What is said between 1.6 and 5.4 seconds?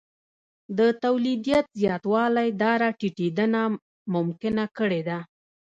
زیاتوالی دا راټیټېدنه ممکنه کړې ده